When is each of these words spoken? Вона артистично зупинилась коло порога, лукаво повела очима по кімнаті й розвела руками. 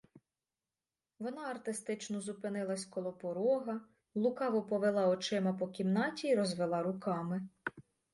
Вона 1.19 1.41
артистично 1.51 2.21
зупинилась 2.21 2.85
коло 2.85 3.11
порога, 3.13 3.81
лукаво 4.15 4.61
повела 4.61 5.07
очима 5.07 5.53
по 5.53 5.67
кімнаті 5.67 6.27
й 6.27 6.35
розвела 6.35 6.83
руками. 6.83 7.47